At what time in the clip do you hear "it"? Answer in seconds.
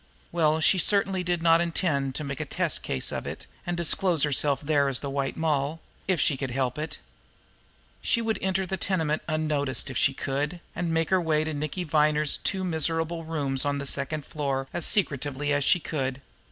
3.27-3.45, 6.79-6.97